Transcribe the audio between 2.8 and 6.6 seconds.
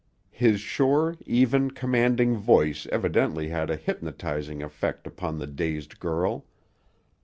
evidently had a hypnotizing effect upon the dazed girl.